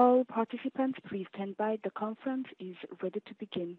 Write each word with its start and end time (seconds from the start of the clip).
All 0.00 0.24
participants, 0.24 0.98
please 1.06 1.26
stand 1.34 1.58
by. 1.58 1.76
The 1.84 1.90
conference 1.90 2.46
is 2.58 2.74
ready 3.02 3.20
to 3.20 3.34
begin. 3.38 3.76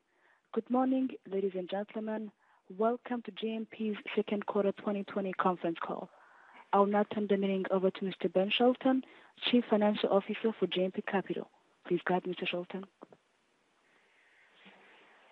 Good 0.54 0.70
morning, 0.70 1.10
ladies 1.28 1.54
and 1.56 1.68
gentlemen. 1.68 2.32
Welcome 2.78 3.24
to 3.24 3.32
GMP's 3.32 3.98
second 4.16 4.46
quarter 4.46 4.72
2020 4.74 5.34
conference 5.42 5.78
call. 5.84 6.12
I'll 6.74 6.86
now 6.86 7.06
turn 7.12 7.26
the 7.28 7.38
meeting 7.38 7.66
over 7.72 7.90
to 7.90 8.02
Mr. 8.02 8.32
Ben 8.32 8.52
Shelton, 8.56 9.02
Chief 9.50 9.64
Financial 9.68 10.10
Officer 10.10 10.54
for 10.60 10.68
GMP 10.68 11.04
Capital. 11.08 11.50
Please 11.88 12.02
go 12.06 12.14
ahead, 12.14 12.26
Mr. 12.26 12.48
Shelton. 12.48 12.86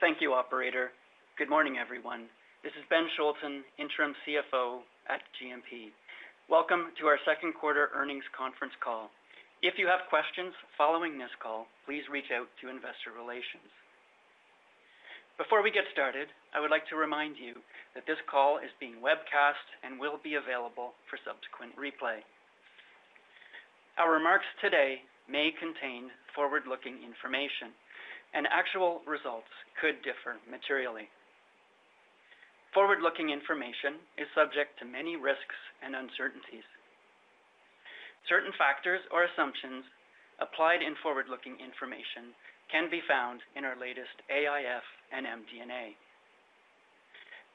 Thank 0.01 0.21
you, 0.21 0.33
operator. 0.33 0.89
Good 1.37 1.51
morning, 1.51 1.75
everyone. 1.79 2.25
This 2.63 2.73
is 2.73 2.83
Ben 2.89 3.05
Shelton, 3.15 3.61
Interim 3.77 4.15
CFO 4.25 4.79
at 5.07 5.21
GMP. 5.37 5.93
Welcome 6.49 6.93
to 6.99 7.05
our 7.05 7.19
second 7.27 7.53
quarter 7.53 7.89
earnings 7.93 8.23
conference 8.35 8.73
call. 8.83 9.11
If 9.59 9.75
you 9.75 9.91
have 9.91 10.07
questions 10.07 10.55
following 10.79 11.19
this 11.19 11.35
call, 11.43 11.67
please 11.83 12.07
reach 12.07 12.31
out 12.31 12.47
to 12.63 12.71
investor 12.71 13.11
relations. 13.11 13.67
Before 15.35 15.59
we 15.59 15.67
get 15.67 15.83
started, 15.91 16.31
I 16.55 16.63
would 16.63 16.71
like 16.71 16.87
to 16.87 16.95
remind 16.95 17.35
you 17.35 17.59
that 17.91 18.07
this 18.07 18.19
call 18.31 18.63
is 18.63 18.71
being 18.79 19.03
webcast 19.03 19.67
and 19.83 19.99
will 19.99 20.15
be 20.23 20.39
available 20.39 20.95
for 21.11 21.19
subsequent 21.27 21.75
replay. 21.75 22.23
Our 23.99 24.15
remarks 24.15 24.47
today 24.63 25.03
may 25.27 25.51
contain 25.51 26.07
forward-looking 26.31 27.03
information, 27.03 27.75
and 28.31 28.47
actual 28.47 29.03
results 29.03 29.51
could 29.83 29.99
differ 30.07 30.39
materially. 30.47 31.11
Forward-looking 32.71 33.27
information 33.27 33.99
is 34.15 34.31
subject 34.31 34.79
to 34.79 34.87
many 34.87 35.19
risks 35.19 35.59
and 35.83 35.99
uncertainties. 35.99 36.63
Certain 38.27 38.51
factors 38.57 38.99
or 39.13 39.23
assumptions 39.23 39.85
applied 40.41 40.81
in 40.81 40.95
forward-looking 41.03 41.59
information 41.61 42.35
can 42.71 42.89
be 42.89 43.01
found 43.07 43.41
in 43.55 43.65
our 43.65 43.79
latest 43.79 44.13
AIF 44.29 44.85
and 45.11 45.25
MD&A. 45.25 45.95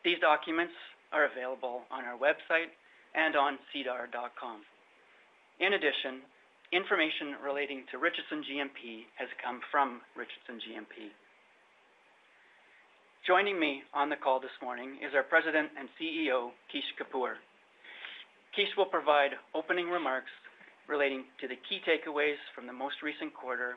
These 0.05 0.21
documents 0.21 0.75
are 1.13 1.31
available 1.31 1.87
on 1.91 2.05
our 2.05 2.19
website 2.19 2.75
and 3.15 3.37
on 3.37 3.59
sedar.com. 3.73 4.67
In 5.61 5.73
addition, 5.73 6.27
information 6.75 7.39
relating 7.39 7.87
to 7.95 8.03
Richardson 8.03 8.43
GMP 8.43 9.07
has 9.15 9.31
come 9.39 9.63
from 9.71 10.03
Richardson 10.19 10.59
GMP. 10.59 11.15
Joining 13.25 13.57
me 13.57 13.87
on 13.95 14.11
the 14.11 14.21
call 14.21 14.41
this 14.41 14.53
morning 14.61 14.99
is 15.01 15.15
our 15.15 15.23
President 15.23 15.71
and 15.79 15.89
CEO, 15.97 16.51
Kish 16.69 16.85
Kapoor. 17.01 17.41
Kish 18.53 18.69
will 18.77 18.91
provide 18.91 19.33
opening 19.55 19.89
remarks 19.89 20.29
relating 20.89 21.25
to 21.41 21.49
the 21.49 21.59
key 21.69 21.81
takeaways 21.85 22.41
from 22.55 22.67
the 22.67 22.73
most 22.73 23.03
recent 23.03 23.33
quarter. 23.33 23.77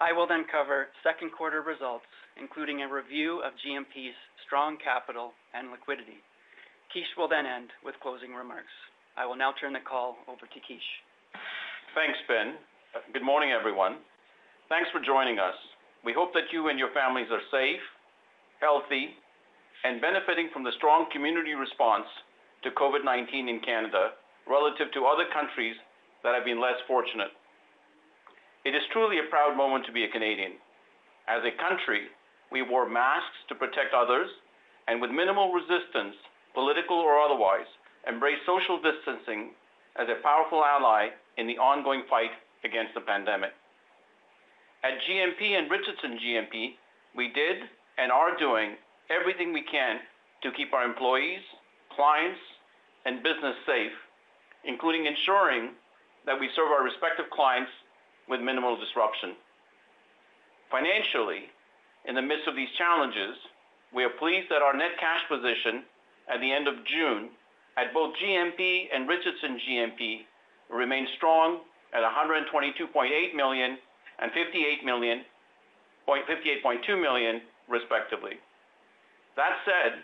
I 0.00 0.12
will 0.12 0.26
then 0.26 0.44
cover 0.50 0.88
second 1.04 1.30
quarter 1.32 1.60
results, 1.60 2.08
including 2.40 2.82
a 2.82 2.88
review 2.88 3.42
of 3.44 3.52
GMP's 3.60 4.16
strong 4.46 4.78
capital 4.82 5.32
and 5.54 5.70
liquidity. 5.70 6.18
Kish 6.92 7.08
will 7.16 7.28
then 7.28 7.46
end 7.46 7.72
with 7.84 7.96
closing 8.02 8.34
remarks. 8.34 8.72
I 9.16 9.26
will 9.26 9.36
now 9.36 9.52
turn 9.60 9.72
the 9.72 9.84
call 9.84 10.16
over 10.28 10.48
to 10.48 10.60
Kish. 10.64 10.88
Thanks, 11.94 12.18
Ben. 12.28 12.56
Good 13.12 13.24
morning, 13.24 13.52
everyone. 13.52 14.00
Thanks 14.68 14.88
for 14.92 15.00
joining 15.00 15.38
us. 15.38 15.56
We 16.04 16.12
hope 16.16 16.32
that 16.32 16.48
you 16.52 16.68
and 16.68 16.78
your 16.78 16.92
families 16.96 17.28
are 17.30 17.44
safe, 17.52 17.80
healthy, 18.60 19.12
and 19.84 20.00
benefiting 20.00 20.48
from 20.52 20.64
the 20.64 20.72
strong 20.76 21.06
community 21.12 21.52
response 21.52 22.08
to 22.64 22.70
COVID-19 22.72 23.48
in 23.48 23.60
Canada 23.60 24.16
relative 24.48 24.90
to 24.92 25.06
other 25.06 25.26
countries 25.32 25.76
that 26.22 26.34
have 26.34 26.44
been 26.44 26.60
less 26.60 26.78
fortunate. 26.86 27.30
It 28.64 28.74
is 28.74 28.82
truly 28.92 29.18
a 29.18 29.30
proud 29.30 29.56
moment 29.56 29.86
to 29.86 29.92
be 29.92 30.04
a 30.04 30.10
Canadian. 30.14 30.52
As 31.26 31.42
a 31.42 31.58
country, 31.58 32.06
we 32.50 32.62
wore 32.62 32.88
masks 32.88 33.42
to 33.48 33.54
protect 33.54 33.94
others, 33.94 34.28
and 34.86 35.00
with 35.00 35.10
minimal 35.10 35.52
resistance, 35.52 36.14
political 36.54 36.96
or 36.96 37.18
otherwise, 37.18 37.66
embraced 38.06 38.46
social 38.46 38.78
distancing 38.82 39.50
as 39.96 40.08
a 40.08 40.22
powerful 40.22 40.64
ally 40.64 41.08
in 41.38 41.46
the 41.46 41.58
ongoing 41.58 42.02
fight 42.08 42.30
against 42.64 42.94
the 42.94 43.00
pandemic. 43.00 43.50
At 44.84 44.98
GMP 45.06 45.58
and 45.58 45.70
Richardson 45.70 46.18
GMP, 46.18 46.74
we 47.16 47.28
did 47.28 47.62
and 47.98 48.10
are 48.10 48.36
doing 48.38 48.74
everything 49.10 49.52
we 49.52 49.62
can 49.62 50.00
to 50.42 50.50
keep 50.52 50.72
our 50.72 50.84
employees, 50.84 51.42
clients, 51.94 52.40
and 53.06 53.22
business 53.22 53.54
safe 53.66 53.92
including 54.64 55.06
ensuring 55.06 55.70
that 56.26 56.38
we 56.38 56.50
serve 56.54 56.70
our 56.70 56.84
respective 56.84 57.30
clients 57.30 57.70
with 58.28 58.40
minimal 58.40 58.76
disruption. 58.76 59.34
Financially, 60.70 61.50
in 62.06 62.14
the 62.14 62.22
midst 62.22 62.48
of 62.48 62.56
these 62.56 62.70
challenges, 62.78 63.36
we 63.94 64.04
are 64.04 64.10
pleased 64.10 64.48
that 64.50 64.62
our 64.62 64.76
net 64.76 64.92
cash 64.98 65.20
position 65.28 65.84
at 66.32 66.40
the 66.40 66.52
end 66.52 66.68
of 66.68 66.84
June 66.84 67.30
at 67.76 67.92
both 67.92 68.14
GMP 68.16 68.86
and 68.92 69.08
Richardson 69.08 69.60
GMP 69.68 70.20
remains 70.70 71.08
strong 71.16 71.60
at 71.92 72.02
122.8 72.02 73.34
million 73.34 73.76
and 74.18 74.32
58.2 74.32 77.00
million, 77.00 77.40
respectively. 77.68 78.32
That 79.36 79.58
said, 79.64 80.02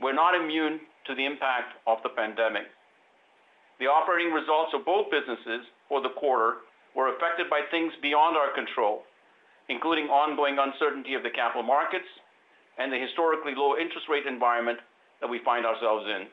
we're 0.00 0.12
not 0.12 0.34
immune 0.34 0.80
to 1.06 1.14
the 1.14 1.24
impact 1.24 1.74
of 1.86 2.02
the 2.02 2.10
pandemic. 2.10 2.66
The 3.78 3.90
operating 3.90 4.32
results 4.32 4.70
of 4.74 4.86
both 4.86 5.10
businesses 5.10 5.66
for 5.88 6.00
the 6.00 6.14
quarter 6.14 6.62
were 6.94 7.10
affected 7.14 7.50
by 7.50 7.66
things 7.70 7.92
beyond 8.00 8.36
our 8.36 8.54
control, 8.54 9.02
including 9.68 10.06
ongoing 10.06 10.58
uncertainty 10.58 11.14
of 11.14 11.22
the 11.22 11.34
capital 11.34 11.66
markets 11.66 12.06
and 12.78 12.92
the 12.92 12.98
historically 12.98 13.54
low 13.54 13.76
interest 13.76 14.06
rate 14.08 14.26
environment 14.26 14.78
that 15.20 15.30
we 15.30 15.42
find 15.42 15.66
ourselves 15.66 16.06
in. 16.06 16.30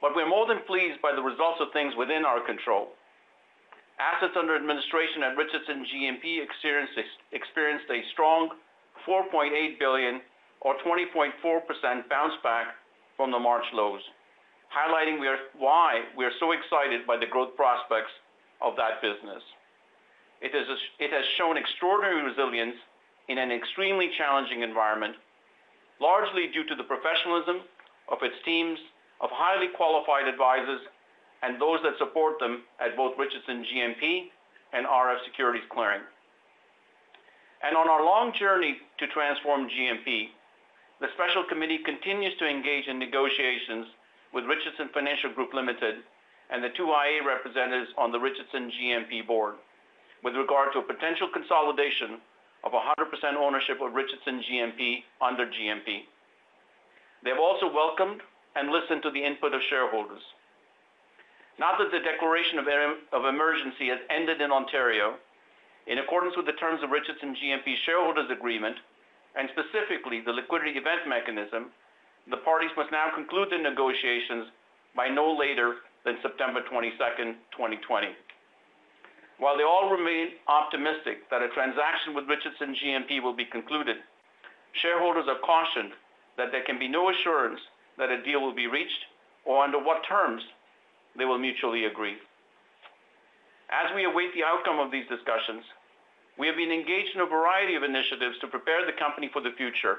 But 0.00 0.14
we're 0.14 0.28
more 0.28 0.46
than 0.46 0.64
pleased 0.64 1.02
by 1.02 1.12
the 1.12 1.22
results 1.22 1.60
of 1.60 1.72
things 1.72 1.92
within 1.98 2.24
our 2.24 2.40
control. 2.40 2.94
Assets 3.98 4.38
under 4.38 4.54
administration 4.54 5.26
at 5.26 5.36
Richardson 5.36 5.84
GMP 5.84 6.38
experienced 6.40 7.90
a 7.90 8.00
strong 8.12 8.50
4.8 9.06 9.78
billion 9.78 10.22
or 10.60 10.76
20.4% 10.86 12.08
bounce 12.08 12.34
back 12.42 12.78
from 13.16 13.32
the 13.32 13.38
March 13.38 13.64
lows 13.74 14.00
highlighting 14.74 15.18
why 15.58 16.02
we 16.16 16.24
are 16.24 16.32
so 16.38 16.52
excited 16.52 17.06
by 17.06 17.16
the 17.16 17.26
growth 17.26 17.56
prospects 17.56 18.12
of 18.60 18.76
that 18.76 19.00
business. 19.00 19.42
It 20.40 20.52
has 20.54 21.24
shown 21.36 21.56
extraordinary 21.56 22.22
resilience 22.22 22.76
in 23.28 23.38
an 23.38 23.50
extremely 23.50 24.10
challenging 24.16 24.62
environment, 24.62 25.16
largely 26.00 26.48
due 26.48 26.64
to 26.64 26.74
the 26.74 26.84
professionalism 26.84 27.60
of 28.08 28.18
its 28.22 28.36
teams 28.44 28.78
of 29.20 29.30
highly 29.32 29.68
qualified 29.76 30.28
advisors 30.28 30.80
and 31.42 31.60
those 31.60 31.80
that 31.82 31.98
support 31.98 32.38
them 32.38 32.62
at 32.80 32.96
both 32.96 33.18
Richardson 33.18 33.64
GMP 33.64 34.30
and 34.72 34.86
RF 34.86 35.24
Securities 35.24 35.64
Clearing. 35.70 36.02
And 37.62 37.76
On 37.76 37.88
our 37.88 38.04
long 38.04 38.32
journey 38.32 38.76
to 38.98 39.06
transform 39.08 39.68
GMP, 39.68 40.28
the 41.00 41.08
special 41.14 41.44
committee 41.48 41.78
continues 41.78 42.36
to 42.38 42.46
engage 42.46 42.86
in 42.86 42.98
negotiations 42.98 43.86
with 44.32 44.44
Richardson 44.44 44.88
Financial 44.92 45.32
Group 45.32 45.54
Limited 45.54 46.04
and 46.50 46.62
the 46.62 46.72
two 46.76 46.88
IA 46.88 47.24
representatives 47.26 47.90
on 47.96 48.12
the 48.12 48.20
Richardson 48.20 48.70
GMP 48.72 49.26
board 49.26 49.54
with 50.24 50.34
regard 50.34 50.72
to 50.72 50.80
a 50.80 50.82
potential 50.82 51.28
consolidation 51.32 52.20
of 52.64 52.72
100% 52.72 52.88
ownership 53.36 53.78
of 53.80 53.94
Richardson 53.94 54.42
GMP 54.42 55.04
under 55.20 55.46
GMP. 55.46 56.08
They 57.22 57.30
have 57.30 57.38
also 57.38 57.72
welcomed 57.72 58.20
and 58.56 58.70
listened 58.70 59.02
to 59.02 59.10
the 59.10 59.22
input 59.22 59.54
of 59.54 59.60
shareholders. 59.70 60.22
Now 61.58 61.76
that 61.78 61.90
the 61.90 62.00
declaration 62.00 62.58
of 62.58 63.24
emergency 63.24 63.88
has 63.88 63.98
ended 64.10 64.40
in 64.40 64.50
Ontario, 64.50 65.14
in 65.86 65.98
accordance 65.98 66.36
with 66.36 66.46
the 66.46 66.58
terms 66.58 66.82
of 66.82 66.90
Richardson 66.90 67.34
GMP 67.34 67.74
shareholders 67.84 68.30
agreement, 68.30 68.76
and 69.36 69.48
specifically 69.50 70.20
the 70.20 70.32
liquidity 70.32 70.78
event 70.78 71.06
mechanism, 71.06 71.70
the 72.30 72.36
parties 72.38 72.70
must 72.76 72.92
now 72.92 73.10
conclude 73.14 73.48
the 73.50 73.58
negotiations 73.58 74.46
by 74.94 75.08
no 75.08 75.32
later 75.32 75.76
than 76.04 76.16
September 76.22 76.60
22, 76.68 76.96
2020. 76.96 78.08
While 79.38 79.56
they 79.56 79.62
all 79.62 79.90
remain 79.90 80.28
optimistic 80.48 81.30
that 81.30 81.42
a 81.42 81.48
transaction 81.48 82.14
with 82.14 82.28
Richardson 82.28 82.74
GMP 82.74 83.22
will 83.22 83.34
be 83.34 83.44
concluded, 83.44 83.96
shareholders 84.72 85.26
are 85.28 85.38
cautioned 85.38 85.92
that 86.36 86.50
there 86.50 86.64
can 86.64 86.78
be 86.78 86.88
no 86.88 87.10
assurance 87.10 87.60
that 87.98 88.10
a 88.10 88.22
deal 88.22 88.40
will 88.40 88.54
be 88.54 88.66
reached 88.66 89.06
or 89.44 89.62
under 89.62 89.78
what 89.78 90.04
terms 90.08 90.42
they 91.16 91.24
will 91.24 91.38
mutually 91.38 91.84
agree. 91.84 92.16
As 93.70 93.94
we 93.94 94.04
await 94.04 94.34
the 94.34 94.44
outcome 94.44 94.78
of 94.78 94.90
these 94.90 95.06
discussions, 95.08 95.62
we 96.38 96.46
have 96.46 96.56
been 96.56 96.72
engaged 96.72 97.14
in 97.14 97.20
a 97.20 97.26
variety 97.26 97.74
of 97.74 97.82
initiatives 97.82 98.38
to 98.40 98.46
prepare 98.46 98.86
the 98.86 98.92
company 98.92 99.28
for 99.32 99.42
the 99.42 99.52
future, 99.56 99.98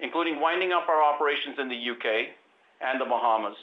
including 0.00 0.40
winding 0.40 0.72
up 0.72 0.88
our 0.88 1.02
operations 1.02 1.56
in 1.58 1.68
the 1.68 1.76
U.K. 1.76 2.30
and 2.80 3.00
the 3.00 3.04
Bahamas. 3.04 3.56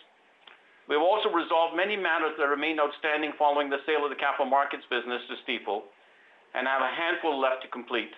We 0.87 0.95
have 0.95 1.03
also 1.03 1.29
resolved 1.29 1.75
many 1.75 1.97
matters 1.97 2.33
that 2.37 2.47
remain 2.47 2.79
outstanding 2.79 3.33
following 3.37 3.69
the 3.69 3.83
sale 3.85 4.05
of 4.05 4.09
the 4.09 4.15
capital 4.15 4.45
markets 4.45 4.85
business 4.89 5.21
to 5.27 5.35
Stifel 5.43 5.83
and 6.55 6.65
have 6.65 6.81
a 6.81 6.95
handful 6.95 7.39
left 7.39 7.61
to 7.63 7.67
complete. 7.67 8.13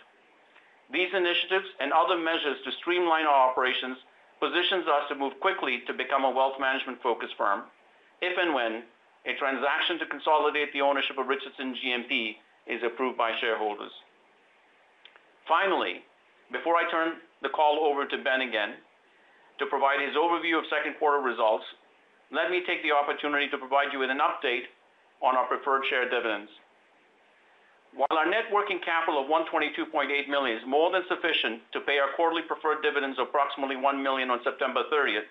These 0.94 1.10
initiatives 1.14 1.66
and 1.80 1.92
other 1.94 2.18
measures 2.18 2.62
to 2.66 2.72
streamline 2.82 3.26
our 3.26 3.50
operations 3.50 3.98
positions 4.40 4.86
us 4.88 5.10
to 5.10 5.16
move 5.16 5.34
quickly 5.42 5.82
to 5.88 5.94
become 5.94 6.24
a 6.24 6.32
wealth 6.32 6.60
management-focused 6.60 7.36
firm 7.38 7.64
if 8.22 8.38
and 8.38 8.54
when 8.54 8.84
a 9.26 9.36
transaction 9.36 10.00
to 10.00 10.06
consolidate 10.06 10.72
the 10.74 10.82
ownership 10.82 11.18
of 11.18 11.28
Richardson 11.28 11.76
GMP 11.76 12.36
is 12.68 12.82
approved 12.84 13.18
by 13.18 13.32
shareholders. 13.42 13.92
Finally, 15.48 16.06
before 16.52 16.76
I 16.76 16.90
turn 16.90 17.18
the 17.42 17.50
call 17.50 17.80
over 17.86 18.06
to 18.06 18.18
Ben 18.24 18.42
again 18.42 18.76
to 19.60 19.66
provide 19.68 20.00
his 20.00 20.16
overview 20.16 20.58
of 20.58 20.66
second 20.72 20.96
quarter 21.00 21.20
results, 21.20 21.66
let 22.32 22.52
me 22.52 22.64
take 22.66 22.84
the 22.84 22.92
opportunity 22.92 23.50
to 23.50 23.58
provide 23.58 23.92
you 23.92 24.00
with 24.00 24.10
an 24.10 24.20
update 24.24 24.68
on 25.22 25.36
our 25.36 25.48
preferred 25.48 25.84
share 25.90 26.08
dividends. 26.10 26.50
While 27.96 28.14
our 28.14 28.30
net 28.30 28.46
working 28.54 28.80
capital 28.86 29.18
of 29.18 29.28
122.8 29.28 30.30
million 30.30 30.58
is 30.58 30.64
more 30.68 30.92
than 30.94 31.02
sufficient 31.10 31.66
to 31.74 31.82
pay 31.82 31.98
our 31.98 32.14
quarterly 32.16 32.46
preferred 32.46 32.86
dividends 32.86 33.18
of 33.18 33.34
approximately 33.34 33.76
1 33.76 34.04
million 34.04 34.30
on 34.30 34.40
September 34.46 34.86
30th, 34.94 35.26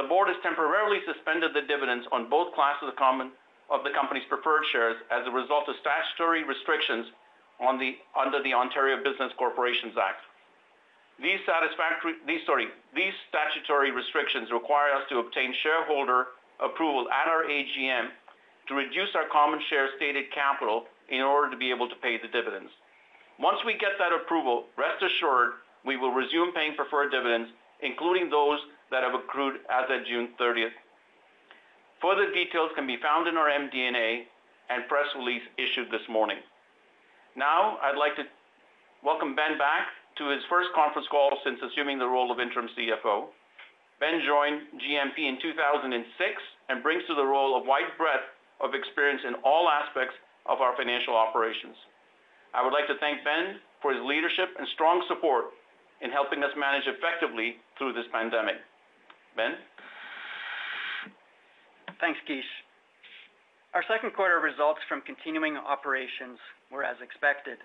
the 0.00 0.08
board 0.08 0.32
has 0.32 0.40
temporarily 0.42 1.04
suspended 1.04 1.52
the 1.52 1.68
dividends 1.68 2.08
on 2.10 2.32
both 2.32 2.56
classes 2.56 2.88
of 2.88 2.96
common 2.96 3.30
of 3.68 3.84
the 3.84 3.92
company's 3.92 4.24
preferred 4.28 4.64
shares 4.72 4.96
as 5.12 5.26
a 5.28 5.30
result 5.30 5.68
of 5.68 5.76
statutory 5.84 6.44
restrictions 6.44 7.12
under 7.60 8.40
the 8.40 8.54
Ontario 8.56 8.96
Business 9.04 9.30
Corporations 9.36 9.92
Act. 10.00 10.24
These 11.20 11.40
statutory 13.28 13.90
restrictions 13.90 14.50
require 14.50 14.92
us 14.94 15.02
to 15.08 15.18
obtain 15.18 15.54
shareholder 15.62 16.26
approval 16.60 17.08
at 17.10 17.28
our 17.28 17.44
AGM 17.44 18.08
to 18.68 18.74
reduce 18.74 19.14
our 19.14 19.28
common 19.30 19.60
share 19.68 19.88
stated 19.96 20.30
capital 20.32 20.86
in 21.08 21.20
order 21.20 21.50
to 21.50 21.56
be 21.56 21.70
able 21.70 21.88
to 21.88 21.96
pay 21.96 22.18
the 22.18 22.28
dividends. 22.28 22.70
Once 23.38 23.58
we 23.64 23.72
get 23.74 23.98
that 23.98 24.12
approval, 24.12 24.64
rest 24.76 25.02
assured 25.02 25.52
we 25.84 25.96
will 25.96 26.12
resume 26.12 26.52
paying 26.52 26.74
preferred 26.74 27.10
dividends, 27.10 27.50
including 27.82 28.30
those 28.30 28.60
that 28.90 29.02
have 29.02 29.14
accrued 29.14 29.60
as 29.70 29.90
of 29.90 30.06
June 30.06 30.28
30th. 30.40 30.72
Further 32.00 32.32
details 32.32 32.70
can 32.74 32.86
be 32.86 32.96
found 32.98 33.26
in 33.26 33.36
our 33.36 33.48
MD&A 33.48 34.26
and 34.70 34.88
press 34.88 35.06
release 35.16 35.42
issued 35.58 35.90
this 35.90 36.08
morning. 36.08 36.38
Now, 37.36 37.78
I'd 37.82 37.98
like 37.98 38.16
to 38.16 38.24
welcome 39.02 39.34
Ben 39.34 39.58
back 39.58 39.88
to 40.18 40.28
his 40.28 40.42
first 40.50 40.68
conference 40.74 41.08
call 41.10 41.32
since 41.44 41.58
assuming 41.62 41.98
the 41.98 42.06
role 42.06 42.30
of 42.30 42.40
interim 42.40 42.68
CFO. 42.76 43.32
Ben 44.00 44.20
joined 44.26 44.82
GMP 44.82 45.30
in 45.30 45.38
2006 45.40 45.94
and 46.68 46.82
brings 46.82 47.06
to 47.06 47.14
the 47.14 47.24
role 47.24 47.56
a 47.56 47.62
wide 47.62 47.94
breadth 47.96 48.26
of 48.60 48.74
experience 48.74 49.22
in 49.26 49.34
all 49.46 49.68
aspects 49.68 50.14
of 50.46 50.60
our 50.60 50.74
financial 50.76 51.14
operations. 51.14 51.76
I 52.54 52.62
would 52.62 52.72
like 52.72 52.86
to 52.88 52.98
thank 52.98 53.24
Ben 53.24 53.62
for 53.80 53.94
his 53.94 54.02
leadership 54.04 54.50
and 54.58 54.66
strong 54.74 55.02
support 55.08 55.54
in 56.02 56.10
helping 56.10 56.42
us 56.42 56.50
manage 56.58 56.84
effectively 56.86 57.56
through 57.78 57.94
this 57.94 58.06
pandemic. 58.12 58.56
Ben? 59.36 59.54
Thanks, 62.00 62.18
Kish. 62.26 62.44
Our 63.72 63.84
second 63.88 64.12
quarter 64.12 64.42
results 64.42 64.80
from 64.88 65.00
continuing 65.06 65.56
operations 65.56 66.36
were 66.70 66.84
as 66.84 66.98
expected. 67.00 67.56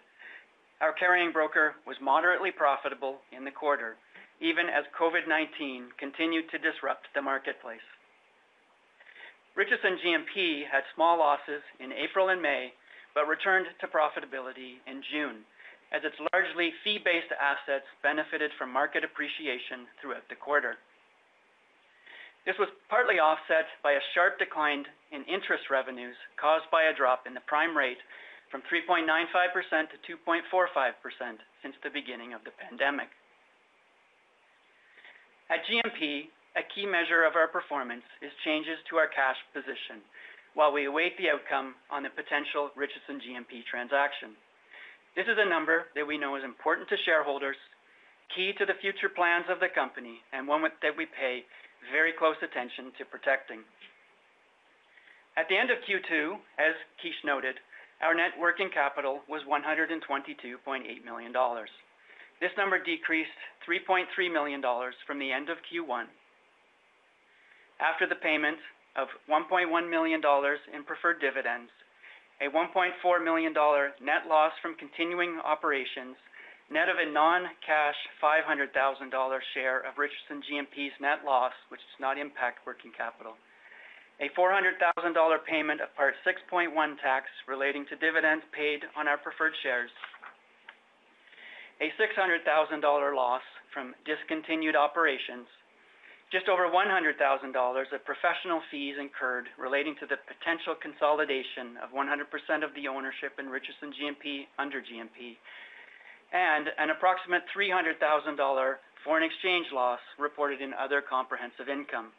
Our 0.79 0.93
carrying 0.93 1.31
broker 1.31 1.73
was 1.87 1.97
moderately 2.01 2.51
profitable 2.51 3.17
in 3.35 3.43
the 3.43 3.51
quarter, 3.51 3.97
even 4.39 4.69
as 4.69 4.85
COVID-19 4.93 5.97
continued 5.97 6.45
to 6.51 6.61
disrupt 6.61 7.09
the 7.15 7.21
marketplace. 7.21 7.81
Richardson 9.57 9.97
GMP 9.97 10.69
had 10.69 10.85
small 10.93 11.17
losses 11.17 11.65
in 11.81 11.89
April 11.91 12.29
and 12.29 12.39
May, 12.39 12.73
but 13.15 13.25
returned 13.25 13.65
to 13.81 13.89
profitability 13.89 14.77
in 14.85 15.01
June, 15.09 15.41
as 15.89 16.05
its 16.05 16.21
largely 16.29 16.69
fee-based 16.83 17.33
assets 17.33 17.89
benefited 18.03 18.51
from 18.61 18.69
market 18.69 19.01
appreciation 19.03 19.89
throughout 19.97 20.29
the 20.29 20.37
quarter. 20.37 20.77
This 22.45 22.53
was 22.61 22.69
partly 22.87 23.17
offset 23.17 23.65
by 23.81 23.97
a 23.97 24.07
sharp 24.13 24.37
decline 24.37 24.85
in 25.11 25.25
interest 25.25 25.73
revenues 25.73 26.15
caused 26.39 26.69
by 26.69 26.83
a 26.85 26.95
drop 26.95 27.25
in 27.25 27.33
the 27.33 27.43
prime 27.49 27.75
rate 27.75 27.97
from 28.51 28.61
3.95% 28.71 29.03
to 29.91 29.97
2.45% 30.07 30.93
since 31.61 31.75
the 31.83 31.91
beginning 31.91 32.33
of 32.33 32.43
the 32.43 32.55
pandemic. 32.55 33.11
At 35.49 35.63
GMP, 35.63 36.27
a 36.59 36.63
key 36.73 36.85
measure 36.85 37.23
of 37.23 37.35
our 37.35 37.47
performance 37.47 38.03
is 38.21 38.31
changes 38.43 38.79
to 38.89 38.97
our 38.97 39.07
cash 39.07 39.37
position 39.53 40.03
while 40.57 40.73
we 40.73 40.89
await 40.89 41.13
the 41.21 41.29
outcome 41.29 41.77
on 41.93 42.01
the 42.01 42.09
potential 42.09 42.73
Richardson 42.73 43.21
GMP 43.21 43.61
transaction. 43.69 44.33
This 45.13 45.29
is 45.29 45.37
a 45.37 45.45
number 45.45 45.93
that 45.93 46.05
we 46.05 46.17
know 46.17 46.33
is 46.33 46.43
important 46.43 46.89
to 46.89 46.97
shareholders, 47.05 47.57
key 48.33 48.57
to 48.57 48.65
the 48.65 48.77
future 48.81 49.09
plans 49.09 49.45
of 49.53 49.61
the 49.61 49.69
company, 49.69 50.17
and 50.33 50.49
one 50.49 50.65
that 50.65 50.97
we 50.97 51.05
pay 51.05 51.45
very 51.93 52.09
close 52.09 52.41
attention 52.41 52.89
to 52.97 53.05
protecting. 53.05 53.61
At 55.37 55.45
the 55.45 55.57
end 55.57 55.69
of 55.69 55.77
Q2, 55.85 56.41
as 56.57 56.73
Kish 56.97 57.21
noted, 57.21 57.61
our 58.01 58.13
net 58.13 58.37
working 58.39 58.69
capital 58.73 59.21
was 59.27 59.41
122.8 59.49 59.97
million 61.05 61.31
dollars. 61.31 61.69
This 62.39 62.51
number 62.57 62.77
decreased 62.77 63.33
3.3 63.65 64.05
million 64.31 64.61
dollars 64.61 64.93
from 65.05 65.17
the 65.17 65.31
end 65.31 65.49
of 65.49 65.57
Q1. 65.65 66.05
After 67.81 68.05
the 68.07 68.21
payment 68.21 68.57
of 68.95 69.07
1.1 69.29 69.69
million 69.89 70.21
dollars 70.21 70.59
in 70.73 70.83
preferred 70.83 71.21
dividends, 71.21 71.69
a 72.41 72.49
1.4 72.53 73.23
million 73.23 73.53
dollar 73.53 73.93
net 74.01 74.29
loss 74.29 74.53
from 74.61 74.77
continuing 74.77 75.41
operations, 75.41 76.17
net 76.69 76.89
of 76.89 76.97
a 77.01 77.09
non-cash 77.09 77.97
500,000 78.21 78.69
dollar 79.09 79.41
share 79.53 79.81
of 79.81 79.97
Richardson 79.97 80.45
GMP's 80.45 80.93
net 81.01 81.25
loss, 81.25 81.53
which 81.69 81.81
does 81.81 82.01
not 82.01 82.17
impact 82.17 82.65
working 82.65 82.93
capital, 82.93 83.33
a 84.19 84.29
400,000 84.33 85.13
dollar 85.13 85.37
payment 85.37 85.81
of 85.81 85.93
Part 85.95 86.15
6.1 86.25 86.73
tax 87.01 87.29
relating 87.47 87.85
to 87.89 87.95
dividends 88.01 88.43
paid 88.49 88.81
on 88.97 89.07
our 89.07 89.17
preferred 89.17 89.53
shares, 89.61 89.91
a 91.81 91.93
600,000 92.01 92.41
dollar 92.81 93.13
loss 93.13 93.45
from 93.73 93.93
discontinued 94.09 94.75
operations, 94.75 95.45
just 96.33 96.49
over 96.49 96.65
100,000 96.65 97.13
dollars 97.53 97.87
of 97.93 98.01
professional 98.09 98.61
fees 98.73 98.97
incurred 98.97 99.45
relating 99.61 99.93
to 100.01 100.09
the 100.09 100.17
potential 100.25 100.73
consolidation 100.81 101.77
of 101.77 101.93
100% 101.93 102.65
of 102.65 102.73
the 102.73 102.89
ownership 102.89 103.37
in 103.37 103.53
Richardson 103.53 103.93
GMP 103.93 104.49
under 104.57 104.81
GMP, 104.81 105.37
and 106.33 106.73
an 106.81 106.89
approximate 106.89 107.45
300,000 107.53 108.01
dollar 108.35 108.81
foreign 109.05 109.23
exchange 109.23 109.67
loss 109.71 110.01
reported 110.17 110.59
in 110.59 110.73
other 110.73 111.05
comprehensive 111.05 111.69
income. 111.69 112.09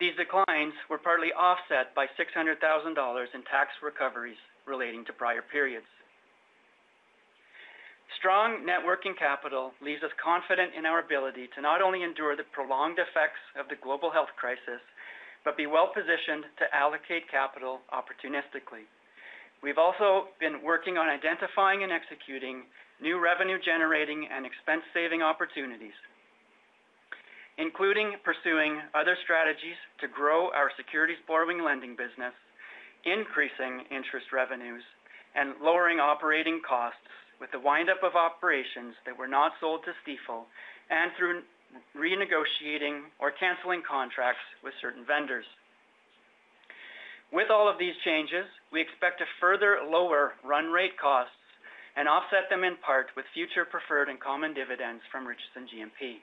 These 0.00 0.16
declines 0.16 0.74
were 0.90 0.98
partly 0.98 1.32
offset 1.32 1.94
by 1.94 2.06
600,000 2.16 2.58
dollars 2.94 3.28
in 3.34 3.42
tax 3.44 3.70
recoveries 3.82 4.40
relating 4.66 5.04
to 5.06 5.12
prior 5.12 5.42
periods. 5.42 5.86
Strong 8.18 8.64
net 8.64 8.84
working 8.84 9.14
capital 9.18 9.72
leaves 9.82 10.02
us 10.02 10.12
confident 10.22 10.72
in 10.74 10.86
our 10.86 11.00
ability 11.00 11.48
to 11.54 11.60
not 11.60 11.82
only 11.82 12.02
endure 12.02 12.36
the 12.36 12.46
prolonged 12.52 12.98
effects 12.98 13.40
of 13.58 13.68
the 13.68 13.76
global 13.82 14.10
health 14.10 14.32
crisis, 14.36 14.80
but 15.44 15.56
be 15.56 15.66
well-positioned 15.66 16.44
to 16.56 16.64
allocate 16.74 17.28
capital 17.30 17.80
opportunistically. 17.92 18.88
We've 19.62 19.78
also 19.78 20.28
been 20.40 20.62
working 20.62 20.96
on 20.96 21.08
identifying 21.08 21.82
and 21.82 21.92
executing 21.92 22.64
new 23.00 23.20
revenue-generating 23.20 24.28
and 24.32 24.46
expense-saving 24.46 25.20
opportunities, 25.20 25.96
including 27.58 28.16
pursuing 28.24 28.80
other 28.94 29.16
strategies 29.22 29.78
to 30.00 30.08
grow 30.08 30.50
our 30.50 30.70
securities 30.76 31.20
borrowing 31.26 31.62
lending 31.62 31.94
business, 31.94 32.34
increasing 33.04 33.86
interest 33.90 34.32
revenues, 34.32 34.82
and 35.34 35.54
lowering 35.62 36.00
operating 36.00 36.60
costs 36.66 37.10
with 37.40 37.50
the 37.50 37.60
wind-up 37.60 38.02
of 38.02 38.14
operations 38.14 38.94
that 39.06 39.18
were 39.18 39.28
not 39.28 39.52
sold 39.60 39.84
to 39.84 39.92
Stifel, 40.02 40.46
and 40.90 41.10
through 41.18 41.42
renegotiating 41.96 43.02
or 43.18 43.32
canceling 43.34 43.82
contracts 43.82 44.42
with 44.62 44.74
certain 44.80 45.04
vendors. 45.04 45.46
With 47.32 47.50
all 47.50 47.68
of 47.68 47.78
these 47.78 47.98
changes, 48.04 48.46
we 48.70 48.80
expect 48.80 49.18
to 49.18 49.26
further 49.40 49.78
lower 49.82 50.34
run 50.44 50.70
rate 50.70 50.96
costs 50.98 51.34
and 51.96 52.08
offset 52.08 52.50
them 52.50 52.62
in 52.62 52.76
part 52.78 53.10
with 53.16 53.24
future 53.34 53.64
preferred 53.64 54.08
and 54.08 54.20
common 54.20 54.54
dividends 54.54 55.02
from 55.10 55.26
Richardson 55.26 55.66
GMP. 55.66 56.22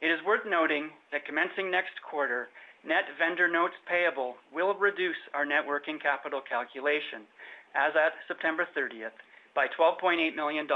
It 0.00 0.14
is 0.14 0.22
worth 0.24 0.46
noting 0.46 0.90
that 1.10 1.26
commencing 1.26 1.70
next 1.70 1.98
quarter, 2.08 2.48
net 2.86 3.04
vendor 3.18 3.50
notes 3.50 3.74
payable 3.88 4.36
will 4.54 4.74
reduce 4.78 5.18
our 5.34 5.44
net 5.44 5.66
working 5.66 5.98
capital 5.98 6.40
calculation 6.40 7.26
as 7.74 7.92
at 7.98 8.14
September 8.28 8.66
30th 8.76 9.16
by 9.58 9.66
$12.8 9.74 10.36
million, 10.36 10.68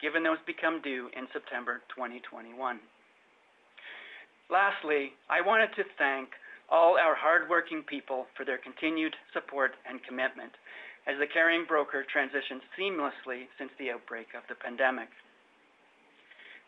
given 0.00 0.22
those 0.22 0.38
become 0.46 0.80
due 0.82 1.10
in 1.18 1.26
September 1.32 1.82
2021. 1.90 2.54
Lastly, 4.48 5.10
I 5.28 5.42
wanted 5.42 5.74
to 5.74 5.84
thank 5.98 6.30
all 6.70 6.96
our 6.96 7.16
hardworking 7.18 7.82
people 7.82 8.26
for 8.36 8.44
their 8.44 8.58
continued 8.62 9.14
support 9.32 9.72
and 9.88 9.98
commitment 10.06 10.52
as 11.08 11.18
the 11.18 11.26
carrying 11.26 11.64
broker 11.66 12.04
transitioned 12.06 12.62
seamlessly 12.78 13.48
since 13.58 13.72
the 13.78 13.90
outbreak 13.90 14.28
of 14.36 14.44
the 14.48 14.54
pandemic. 14.54 15.08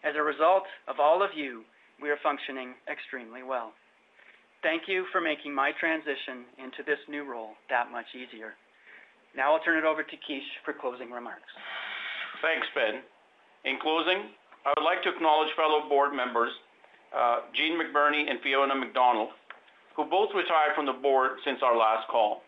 As 0.02 0.16
a 0.16 0.22
result 0.22 0.64
of 0.88 0.98
all 0.98 1.22
of 1.22 1.30
you, 1.36 1.62
we 2.02 2.10
are 2.10 2.18
functioning 2.22 2.74
extremely 2.90 3.42
well. 3.42 3.72
Thank 4.62 4.88
you 4.88 5.06
for 5.12 5.20
making 5.20 5.54
my 5.54 5.72
transition 5.80 6.44
into 6.60 6.84
this 6.84 7.00
new 7.08 7.24
role 7.24 7.56
that 7.68 7.90
much 7.90 8.06
easier. 8.12 8.52
Now 9.36 9.54
I'll 9.54 9.64
turn 9.64 9.78
it 9.78 9.84
over 9.84 10.02
to 10.02 10.16
Kish 10.16 10.44
for 10.64 10.72
closing 10.72 11.10
remarks. 11.10 11.48
Thanks, 12.42 12.66
Ben. 12.74 13.00
In 13.64 13.78
closing, 13.80 14.32
I 14.64 14.72
would 14.76 14.84
like 14.84 15.02
to 15.04 15.10
acknowledge 15.12 15.48
fellow 15.56 15.88
board 15.88 16.12
members, 16.12 16.50
uh, 17.16 17.48
Gene 17.54 17.80
McBurney 17.80 18.28
and 18.28 18.40
Fiona 18.40 18.74
McDonald, 18.74 19.30
who 19.96 20.04
both 20.04 20.30
retired 20.34 20.74
from 20.74 20.86
the 20.86 20.96
board 20.96 21.40
since 21.44 21.60
our 21.62 21.76
last 21.76 22.08
call. 22.08 22.42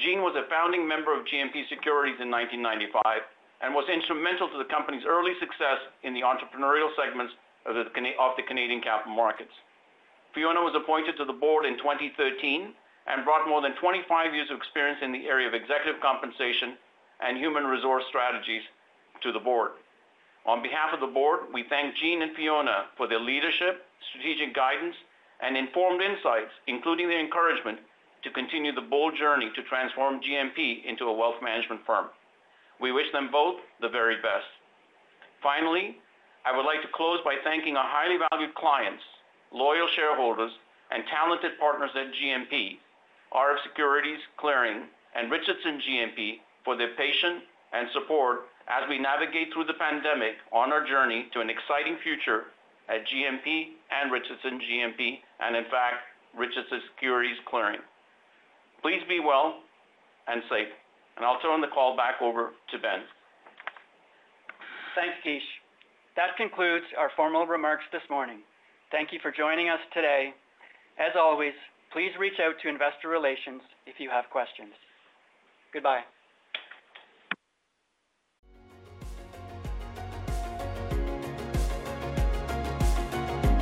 Jean 0.00 0.24
was 0.24 0.32
a 0.36 0.48
founding 0.48 0.88
member 0.88 1.12
of 1.12 1.24
GMP 1.28 1.68
Securities 1.68 2.16
in 2.20 2.32
1995 2.32 3.20
and 3.60 3.74
was 3.74 3.84
instrumental 3.92 4.48
to 4.48 4.58
the 4.58 4.68
company's 4.72 5.04
early 5.04 5.32
success 5.38 5.80
in 6.02 6.14
the 6.16 6.24
entrepreneurial 6.24 6.88
segments 6.96 7.32
of 7.66 7.74
the, 7.74 7.90
Canadian 7.94 8.80
capital 8.80 9.14
markets. 9.14 9.52
Fiona 10.34 10.60
was 10.60 10.74
appointed 10.74 11.16
to 11.16 11.24
the 11.24 11.32
board 11.32 11.64
in 11.64 11.76
2013 11.76 12.72
and 13.06 13.24
brought 13.24 13.48
more 13.48 13.60
than 13.60 13.74
25 13.76 14.34
years 14.34 14.50
of 14.50 14.56
experience 14.56 14.98
in 15.02 15.12
the 15.12 15.26
area 15.26 15.46
of 15.46 15.54
executive 15.54 16.00
compensation 16.00 16.76
and 17.20 17.36
human 17.36 17.64
resource 17.64 18.04
strategies 18.08 18.62
to 19.22 19.32
the 19.32 19.38
board. 19.38 19.72
On 20.46 20.62
behalf 20.62 20.92
of 20.92 21.00
the 21.00 21.06
board, 21.06 21.40
we 21.52 21.64
thank 21.68 21.94
Gene 21.96 22.22
and 22.22 22.34
Fiona 22.34 22.86
for 22.96 23.06
their 23.06 23.20
leadership, 23.20 23.86
strategic 24.10 24.54
guidance, 24.54 24.96
and 25.40 25.56
informed 25.56 26.02
insights, 26.02 26.50
including 26.66 27.08
their 27.08 27.20
encouragement 27.20 27.78
to 28.24 28.30
continue 28.30 28.72
the 28.72 28.80
bold 28.80 29.14
journey 29.16 29.50
to 29.54 29.62
transform 29.62 30.20
GMP 30.20 30.84
into 30.84 31.04
a 31.04 31.12
wealth 31.12 31.42
management 31.42 31.82
firm. 31.86 32.06
We 32.80 32.92
wish 32.92 33.10
them 33.12 33.30
both 33.30 33.56
the 33.80 33.88
very 33.88 34.16
best. 34.16 34.46
Finally, 35.42 35.98
I 36.44 36.56
would 36.56 36.66
like 36.66 36.82
to 36.82 36.88
close 36.94 37.20
by 37.24 37.36
thanking 37.44 37.76
our 37.76 37.86
highly 37.86 38.18
valued 38.30 38.54
clients, 38.54 39.02
loyal 39.52 39.86
shareholders, 39.94 40.50
and 40.90 41.04
talented 41.06 41.58
partners 41.58 41.90
at 41.94 42.12
GMP, 42.12 42.78
RF 43.32 43.62
Securities 43.62 44.20
Clearing, 44.36 44.84
and 45.14 45.30
Richardson 45.30 45.80
GMP 45.80 46.40
for 46.64 46.76
their 46.76 46.94
patience 46.96 47.42
and 47.72 47.88
support 47.92 48.50
as 48.68 48.88
we 48.88 48.98
navigate 48.98 49.52
through 49.52 49.64
the 49.64 49.78
pandemic 49.78 50.36
on 50.52 50.72
our 50.72 50.86
journey 50.86 51.26
to 51.32 51.40
an 51.40 51.50
exciting 51.50 51.96
future 52.02 52.52
at 52.88 53.06
GMP 53.06 53.78
and 53.90 54.12
Richardson 54.12 54.60
GMP, 54.60 55.18
and 55.40 55.56
in 55.56 55.64
fact, 55.64 56.04
Richardson 56.36 56.80
Securities 56.94 57.38
Clearing. 57.46 57.80
Please 58.82 59.02
be 59.08 59.20
well 59.20 59.60
and 60.28 60.42
safe. 60.50 60.68
And 61.16 61.24
I'll 61.24 61.40
turn 61.40 61.60
the 61.60 61.68
call 61.68 61.96
back 61.96 62.20
over 62.20 62.50
to 62.70 62.78
Ben. 62.78 63.00
Thanks, 64.94 65.16
Kish. 65.22 65.42
That 66.16 66.36
concludes 66.36 66.84
our 66.98 67.10
formal 67.16 67.46
remarks 67.46 67.84
this 67.92 68.02
morning. 68.10 68.40
Thank 68.90 69.12
you 69.12 69.18
for 69.22 69.32
joining 69.32 69.68
us 69.68 69.80
today. 69.94 70.34
As 70.98 71.16
always, 71.16 71.54
please 71.92 72.10
reach 72.18 72.38
out 72.40 72.54
to 72.62 72.68
Investor 72.68 73.08
Relations 73.08 73.62
if 73.86 73.96
you 73.98 74.10
have 74.10 74.24
questions. 74.30 74.72
Goodbye. 75.72 76.02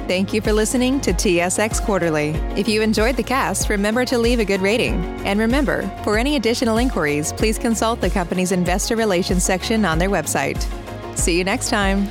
Thank 0.09 0.33
you 0.33 0.41
for 0.41 0.53
listening 0.53 1.01
to 1.03 1.13
TSX 1.13 1.85
Quarterly. 1.85 2.31
If 2.57 2.67
you 2.67 2.83
enjoyed 2.83 3.17
the 3.17 3.23
cast, 3.23 3.69
remember 3.69 4.05
to 4.07 4.19
leave 4.19 4.41
a 4.41 4.45
good 4.45 4.61
rating. 4.61 4.95
And 5.25 5.39
remember, 5.39 5.89
for 6.03 6.19
any 6.19 6.35
additional 6.35 6.79
inquiries, 6.79 7.33
please 7.33 7.61
consult 7.61 8.01
the 8.01 8.11
company's 8.11 8.51
investor 8.51 8.97
relations 8.97 9.45
section 9.45 9.85
on 9.85 9.99
their 10.01 10.11
website. 10.11 10.61
See 11.17 11.39
you 11.39 11.45
next 11.45 11.71
time. 11.71 12.11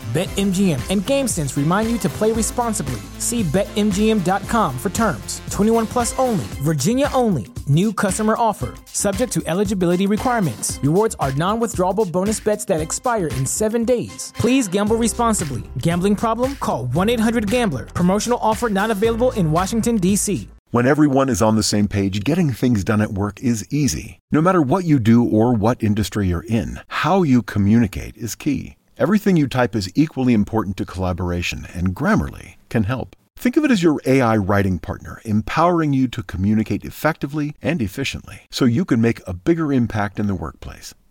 BetMGM 0.13 0.89
and 0.89 1.01
GameSense 1.03 1.55
remind 1.55 1.89
you 1.89 1.97
to 1.99 2.09
play 2.09 2.33
responsibly. 2.33 2.99
See 3.17 3.43
BetMGM.com 3.43 4.77
for 4.77 4.89
terms. 4.89 5.39
21 5.51 5.85
plus 5.87 6.17
only, 6.19 6.43
Virginia 6.59 7.09
only. 7.13 7.47
New 7.65 7.93
customer 7.93 8.35
offer. 8.37 8.73
Subject 8.87 9.31
to 9.31 9.41
eligibility 9.45 10.07
requirements. 10.07 10.79
Rewards 10.83 11.15
are 11.21 11.31
non 11.33 11.61
withdrawable 11.61 12.11
bonus 12.11 12.41
bets 12.41 12.65
that 12.65 12.81
expire 12.81 13.27
in 13.27 13.45
seven 13.45 13.85
days. 13.85 14.33
Please 14.35 14.67
gamble 14.67 14.97
responsibly. 14.97 15.63
Gambling 15.77 16.17
problem? 16.17 16.57
Call 16.57 16.87
1 16.87 17.09
800 17.09 17.49
Gambler. 17.49 17.85
Promotional 17.85 18.39
offer 18.41 18.67
not 18.67 18.91
available 18.91 19.31
in 19.31 19.49
Washington, 19.49 19.95
D.C. 19.95 20.49
When 20.71 20.85
everyone 20.85 21.29
is 21.29 21.41
on 21.41 21.55
the 21.55 21.63
same 21.63 21.87
page, 21.87 22.25
getting 22.25 22.51
things 22.51 22.83
done 22.83 22.99
at 23.01 23.13
work 23.13 23.41
is 23.41 23.65
easy. 23.71 24.19
No 24.29 24.41
matter 24.41 24.61
what 24.61 24.83
you 24.83 24.99
do 24.99 25.23
or 25.23 25.53
what 25.53 25.81
industry 25.81 26.27
you're 26.27 26.45
in, 26.49 26.81
how 26.87 27.23
you 27.23 27.41
communicate 27.41 28.17
is 28.17 28.35
key. 28.35 28.75
Everything 29.01 29.35
you 29.35 29.47
type 29.47 29.75
is 29.75 29.91
equally 29.95 30.31
important 30.31 30.77
to 30.77 30.85
collaboration, 30.85 31.65
and 31.73 31.95
Grammarly 31.95 32.57
can 32.69 32.83
help. 32.83 33.15
Think 33.35 33.57
of 33.57 33.65
it 33.65 33.71
as 33.71 33.81
your 33.81 33.99
AI 34.05 34.37
writing 34.37 34.77
partner, 34.77 35.19
empowering 35.25 35.91
you 35.91 36.07
to 36.09 36.21
communicate 36.21 36.85
effectively 36.85 37.55
and 37.63 37.81
efficiently 37.81 38.41
so 38.51 38.65
you 38.65 38.85
can 38.85 39.01
make 39.01 39.19
a 39.25 39.33
bigger 39.33 39.73
impact 39.73 40.19
in 40.19 40.27
the 40.27 40.35
workplace. 40.35 40.93